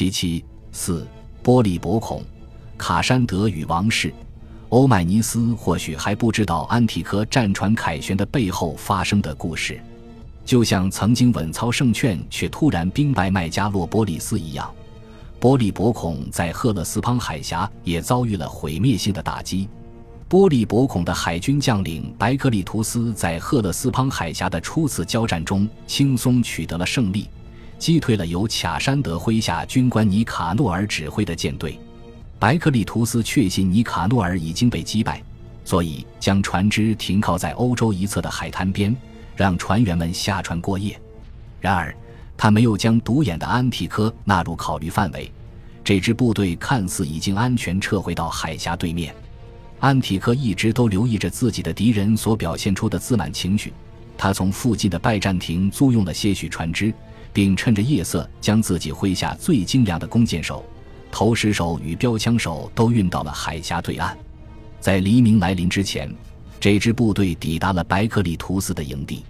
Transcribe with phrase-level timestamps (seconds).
[0.00, 1.06] 其七四
[1.42, 2.24] 波利伯孔、
[2.78, 4.10] 卡山德与王室。
[4.70, 9.78] 欧迈尼斯或许还不知道安提柯战船凯旋的背后发生的故事，
[10.42, 14.72] 就像曾经稳操胜券却突然兵败麦加洛波利斯一样，
[15.38, 19.68] 波利伯孔在赫勒斯滂海峡也遭遇了毁灭性的打击。
[20.28, 27.28] 波利伯孔的海军将领白克利图斯在赫勒斯滂海峡的初次交战中轻松取得了胜利，
[27.80, 31.80] 击退了由卡山德麾下军官尼卡诺尔指挥的舰队。
[32.38, 35.22] 白克利图斯确信尼卡诺尔已经被击败，
[35.64, 38.94] 所以将船只停靠在欧洲一侧的海滩边，
[39.34, 41.00] 让船员们下船过夜。
[41.58, 41.94] 然而，
[42.36, 45.32] 他没有将独眼的安提科纳入考虑范围。
[45.82, 49.14] 这支部队看似已经安全撤回到海峡对面，
[49.78, 53.72] 安提科一直都留意着自己的敌人所表现出的自满情绪。
[54.18, 56.92] 他从附近的拜占庭租用了些许船只，
[57.32, 60.64] 并趁着夜色将自己麾下最精良的弓箭手。
[61.10, 64.16] 投石手与标枪手都运到了海峡对岸，
[64.78, 66.08] 在黎明来临之前，
[66.60, 69.24] 这支部队抵达了白克利图斯的营地。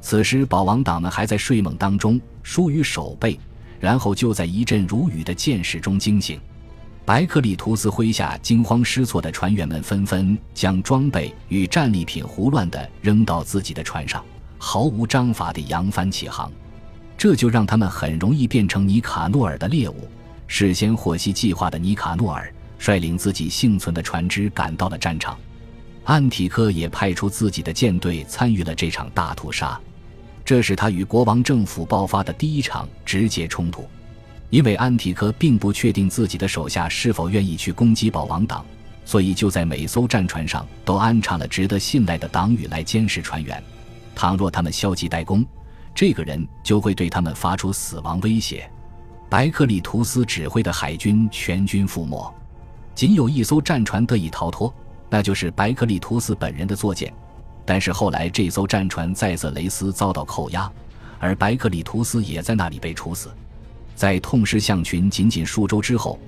[0.00, 3.36] 此时，保王党们还在睡梦当中，疏于守备，
[3.80, 6.38] 然后就在一阵如雨的箭矢中惊醒。
[7.04, 14.24] 白克里图斯麾下惊慌失措的船员们纷纷将装备与战利品胡乱地扔到自己的船上，
[14.58, 16.52] 毫无章法地扬帆起航，
[17.18, 20.08] 这就让他们很容易变成尼卡诺尔的猎物。
[20.46, 25.36] 事先获悉计划的尼卡诺尔率领自己幸存的船只赶到了战场，
[26.04, 29.78] 安提柯也派出自己的舰队参与了这场大屠杀。
[30.44, 33.88] 这是他与国王政府爆发的第一场直接冲突，
[34.50, 38.64] 因为安提柯并不确定自己的手下是否愿意去攻击保王党，
[39.04, 43.60] 所以就在每艘战船上都安插了值得信赖的党羽来监视船员。
[44.14, 45.44] 倘若他们消极怠工，
[45.96, 48.70] 这个人就会对他们发出死亡威胁。
[49.30, 52.32] 白克里图斯指挥的海军全军覆没，
[52.94, 54.72] 仅有一艘战船得以逃脱，
[55.08, 57.10] 那就是白克里图斯本人的坐舰。
[57.64, 60.70] 但是后来这艘战船在色雷斯遭到扣押，
[61.18, 63.30] 而白克里图斯也在那里被处死。
[63.94, 66.18] 在痛失象群仅仅数周之后，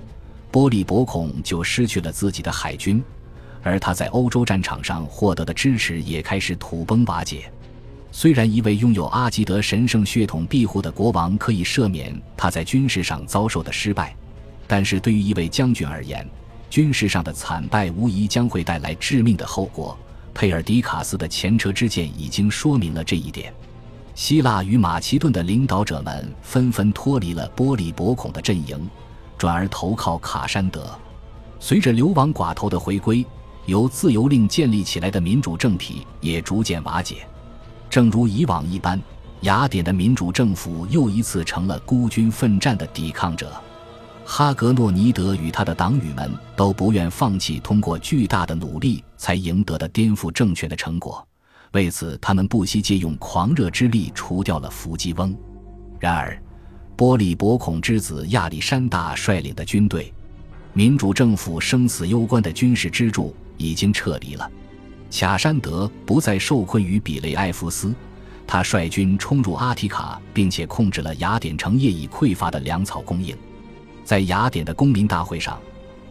[0.49, 3.01] 波利伯孔就失去了自己的海军，
[3.61, 7.51] 而他在欧洲战场上获得的支持也开始土崩瓦解。
[8.11, 14.15] 虽然一位拥有阿基德神圣血统庇护的国王可以赦免他在军事上遭受的失败，
[14.67, 16.27] 但是对于一位将军而言，
[16.69, 19.97] 军事上的惨败无疑将会带来致命的后果。
[20.33, 23.53] 佩尔迪卡斯的前车之鉴已经说明了这一点。
[24.15, 28.89] 希腊与马其顿的领导者们纷纷脱离了波利伯孔的阵营，
[29.37, 30.97] 转而投靠卡山德。
[31.59, 33.25] 随着流亡寡头的回归，
[33.65, 37.27] 由自由令建立起来的民主政体也逐渐瓦解。
[37.89, 39.01] 正如以往一般，
[39.41, 43.51] 雅典的民主政府又一次成了孤军奋战的抵抗者。
[44.23, 51.27] 哈格诺尼德与他的党羽们都不愿放弃通过巨大的努力才赢得的颠覆政权的成果，
[51.71, 55.35] 为此，他们不惜借用狂热之力除掉了伏击翁。
[55.99, 56.39] 然而，
[56.95, 60.13] 波利伯孔之子亚历山大率领的军队，
[60.73, 64.47] 民主政府生死攸关的军事支柱已经撤离了。
[65.11, 67.93] 卡山德不再受困于比雷埃夫斯，
[68.47, 73.35] 他率军冲入阿提卡，并且控制了雅典城业已匮乏的粮草供应。
[74.03, 75.59] 在雅典的公民大会上，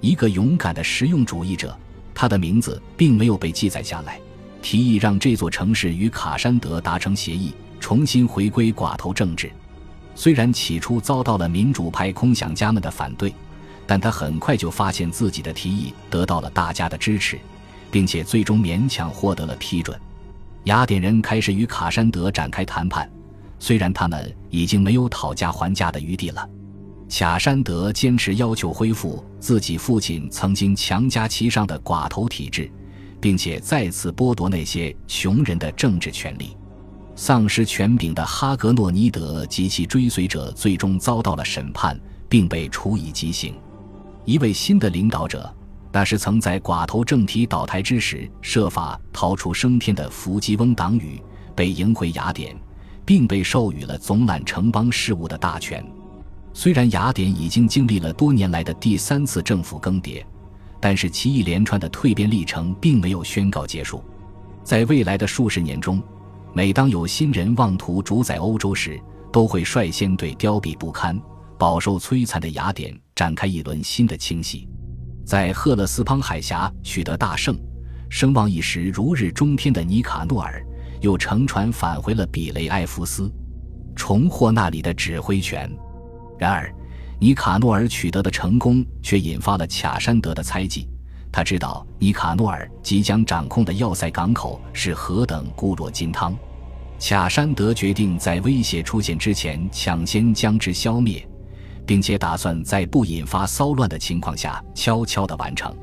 [0.00, 1.76] 一个勇敢的实用主义者，
[2.14, 4.20] 他的名字并没有被记载下来，
[4.60, 9.50] 提议让这座城市与卡山德达成协议，重新回归寡头政治。
[10.14, 13.32] 虽然起初遭到了民主派空想家们的反对，
[13.86, 17.38] 但他很快就发现自己的提议得到了大家的支持。
[17.90, 19.98] 并且最终勉强获得了批准，
[20.64, 23.10] 雅典人开始与卡山德展开谈判，
[23.58, 26.48] 虽然他们已经没有讨价还价的余地了。
[27.08, 32.70] 卡山德坚持要求恢复自己父亲曾经强加其上的寡头体制，
[33.18, 36.54] 并且再次剥夺那些穷人的政治权利。
[37.16, 43.54] 丧失权柄的哈格诺尼德及其追随者最终遭到了审判，并被处以极刑。
[44.24, 45.52] 一位新的领导者。
[45.90, 51.20] 那是曾在寡头政体倒台之时设法逃出升天的伏击翁党羽，
[51.56, 52.54] 被迎回雅典，
[53.06, 55.84] 并被授予了总揽城邦事务的大权。
[56.52, 60.22] 虽然雅典已经经历了多年来的第三次政府更迭，
[60.78, 64.04] 但是其一连串的蜕变历程并没有宣告结束。
[64.62, 66.02] 在未来的数十年中，
[66.52, 69.00] 每当有新人妄图主宰欧洲时，
[69.32, 71.18] 都会率先对凋敝不堪、
[71.56, 74.68] 饱受摧残的雅典展开一轮新的清洗。
[75.28, 77.54] 在赫勒斯滂海峡取得大胜、
[78.08, 80.64] 声望一时如日中天的尼卡诺尔，
[81.02, 83.30] 又乘船返回了比雷埃夫斯，
[83.94, 85.70] 重获那里的指挥权。
[86.38, 86.74] 然而，
[87.20, 90.88] 尼卡诺尔取得的成功却引发了卡山德的猜忌。
[91.30, 96.34] 他知道尼卡诺尔即将掌控的要塞港口是何等固若金汤。
[96.98, 101.22] 卡山德决定在威胁出现之前抢先将之消灭，
[101.88, 105.74] 并且打算在不引发骚乱的情况下悄悄地完成。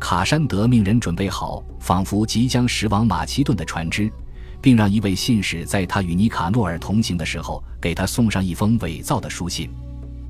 [0.00, 4.10] 卡山德命人准备好仿佛即将驶往马其顿的船只，
[4.60, 9.70] 并让一位信使在他与尼卡诺尔同行的时候给他送上一封伪造的书信。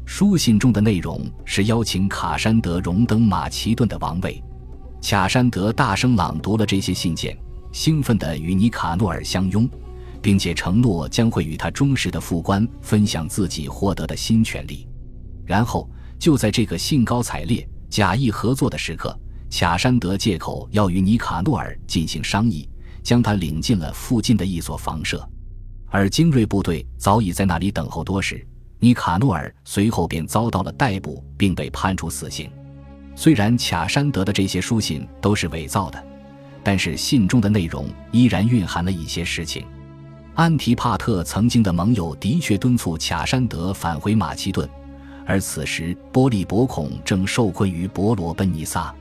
[0.04, 4.40] 书信中的内容是邀请卡山德荣登马其顿的王位。
[5.00, 7.34] 卡山德大声朗读了这些信件，
[7.72, 9.66] 兴奋地与尼卡诺尔相拥。
[10.22, 14.84] 并且承诺将会与他忠实的副官分享自己获得的新权利。
[15.46, 15.88] 然后，
[16.18, 19.18] 就在这个兴高采烈、假意合作的时刻，
[19.50, 22.68] 卡山德借口要与尼卡诺尔进行商议，
[23.02, 25.26] 将他领进了附近的一所房舍。
[25.88, 28.44] 而精锐部队早已在那里等候多时。
[28.78, 32.50] 尼卡诺尔随后便遭到了逮捕，并被判处死刑。
[33.14, 36.04] 虽然卡山德的这些书信都是伪造的，
[36.62, 39.64] 但是信中的内容依然蕴含了一些实情。
[40.34, 44.68] 安提帕特曾经的盟友的确敦促卡山德返回马其顿，
[45.26, 48.94] 而此时波利伯孔正受困于伯罗奔尼撒。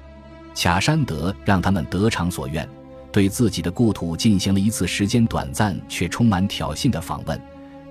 [0.56, 2.68] 卡山德让他们得偿所愿，
[3.12, 7.40] 对自己的故土进行了一次时间短暂却充满挑衅的访问，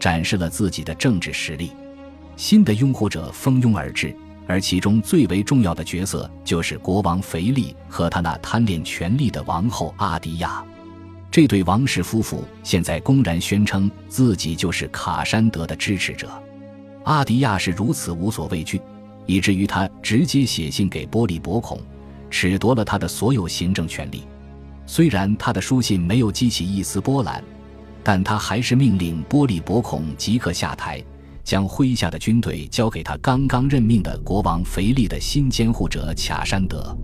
[0.00, 1.72] 展示了自己的政治实力。
[2.36, 4.14] 新的拥护者蜂拥而至，
[4.48, 10.64] 而其中最为重要的角色就是国王腓力和他那贪恋权力的王后阿迪亚。
[11.30, 16.30] 这对王室夫妇现在公然宣称自己就是卡山德的支持者。
[17.04, 18.80] 阿迪亚是如此无所畏惧，
[19.26, 21.78] 以至于他直接写信给波利伯孔，
[22.30, 24.24] 褫夺了他的所有行政权力。
[24.86, 27.42] 虽然他的书信没有激起一丝波澜，
[28.02, 31.02] 但他还是命令波利伯孔即刻下台，
[31.42, 36.96] 将麾下的军队交给他刚刚任命的国王腓力的新监护者卡山德。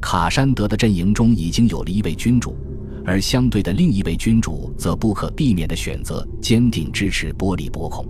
[0.00, 2.56] 卡山德的阵营中已经有了一位君主。
[3.06, 8.06] 而相对的另一位君主则不可避免地选择坚定支持波利伯孔。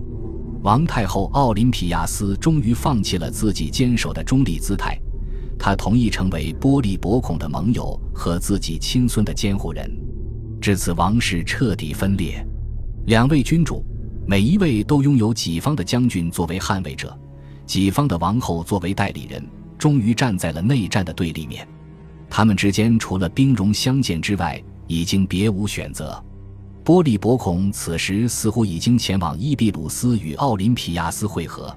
[0.61, 4.99] 王太后奥林匹亚斯终于放弃了自己坚守的中立姿态，
[5.57, 9.89] 她同意成为波利伯孔的盟友和自己亲孙的监护人。
[10.59, 12.45] 至此，王室彻底分裂。
[13.05, 13.85] 两位君主，
[14.27, 17.17] 每一位都拥有己方的将军作为捍卫者，
[17.65, 19.41] 己方的王后作为代理人，
[19.77, 21.65] 终于站在了内战的对立面。
[22.29, 26.21] 他们之间除了兵戎相见之外，已经别无选择，
[26.89, 31.71] 波利伯孔此时似乎已经前往伊比鲁斯与奥林匹亚斯会合，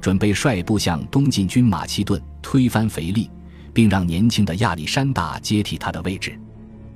[0.00, 3.28] 准备率部向东进军马其顿，推翻腓力，
[3.74, 6.38] 并让年轻的亚历山大接替他的位置。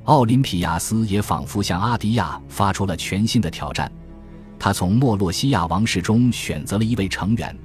[0.05, 3.91] 奥林匹亚斯也仿佛向阿迪亚发出了全新的挑战，
[4.61, 7.59] 他从莫洛西亚王室中选择了一位成员，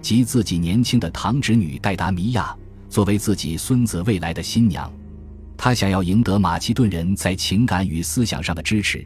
[0.00, 2.56] 即自己年轻的堂侄女戴达米亚，
[2.88, 4.88] 作为自己孙子未来的新娘。
[5.56, 9.04] 他想要赢得马其顿人在情感与思想上的支持，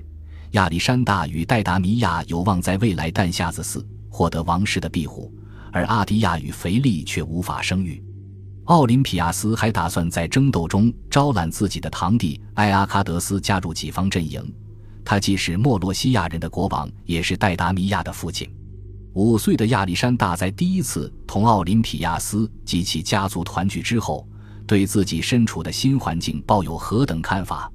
[0.53, 5.33] 亚历山大与戴达米亚有望在未来诞下子嗣，获得王室的庇护，
[5.73, 8.03] 而阿迪亚与腓力却无法生育。
[8.65, 14.43] 奥林匹亚斯还打算在争斗中招揽自己的堂弟埃阿喀德斯加入己方阵营，
[15.05, 18.49] 他既是莫洛西亚人的国王，也是戴达米亚的父亲。
[19.15, 24.29] 五岁的亚历山大在第一次同奥林匹亚斯及其家族团聚之后。
[24.65, 27.71] 对自己身处的新环境抱有何等看法？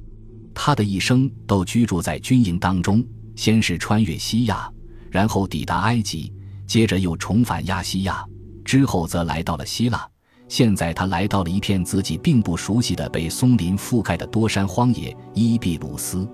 [0.59, 4.67] 他的一生都居住在军营当中，先是穿越西亚，
[5.11, 6.33] 然后抵达埃及，
[6.65, 8.25] 接着又重返亚细亚，
[8.65, 10.09] 之后则来到了希腊。
[10.49, 16.27] 现在他来到了一片自己并不熟悉的被松林覆盖的多山荒野——伊比鲁斯。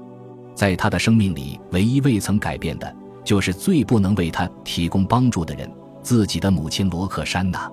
[0.56, 5.70] 在他的生命里，唯一未曾改变的，就是最不能为他提供帮助的人——
[6.02, 7.70] 自己的母亲罗克珊娜。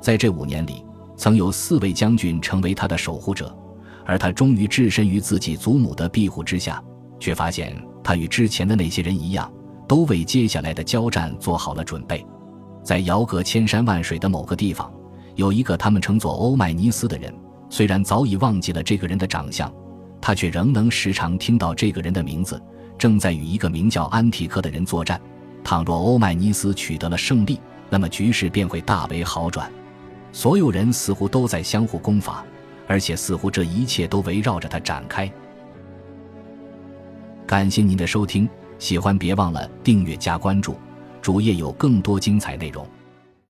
[0.00, 0.82] 在这五年里。
[1.14, 3.54] 曾有四位将军成为他的守护者，
[4.04, 6.82] 而他终于置身于自己祖母的庇护之下，
[7.18, 9.50] 却发现他与之前的那些人一样，
[9.86, 12.24] 都为接下来的交战做好了准备。
[12.82, 14.92] 在遥隔千山万水的某个地方，
[15.36, 17.32] 有一个他们称作欧迈尼斯的人。
[17.70, 19.72] 虽然早已忘记了这个人的长相，
[20.20, 22.60] 他却仍能时常听到这个人的名字。
[22.98, 25.20] 正在与一个名叫安提克的人作战。
[25.64, 29.70] 倘若欧迈尼斯取得了胜利，那么局势便会大为好转。
[30.32, 32.44] 所有人似乎都在相互攻伐，
[32.86, 35.30] 而且似乎这一切都围绕着他展开。
[37.46, 38.48] 感谢您的收听，
[38.78, 40.76] 喜欢别忘了订阅加关注，
[41.20, 42.86] 主页有更多精彩内容。